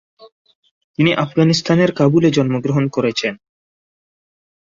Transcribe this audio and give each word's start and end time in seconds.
তিনি 0.99 1.11
আফগানিস্তানের 1.15 1.91
কাবুলে 1.91 2.29
জন্মগ্রহণ 2.31 2.85
করেছেন। 2.87 3.33